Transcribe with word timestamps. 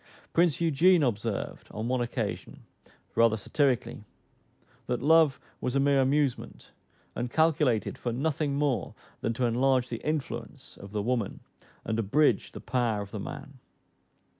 Prince 0.33 0.59
Eugene 0.59 1.03
observed, 1.03 1.67
on 1.69 1.87
one 1.87 2.01
occasion, 2.01 2.65
rather 3.13 3.37
satirically, 3.37 4.03
that 4.87 4.99
love 4.99 5.39
was 5.61 5.75
a 5.75 5.79
mere 5.79 6.01
amusement, 6.01 6.71
and 7.15 7.29
calculated 7.29 7.99
for 7.99 8.11
nothing 8.11 8.55
more 8.55 8.95
than 9.19 9.31
to 9.33 9.45
enlarge 9.45 9.89
the 9.89 10.01
influence 10.03 10.75
of 10.77 10.91
the 10.91 11.03
woman, 11.03 11.39
and 11.85 11.99
abridge 11.99 12.51
the 12.53 12.59
power 12.59 13.03
of 13.03 13.11
the 13.11 13.19
man. 13.19 13.59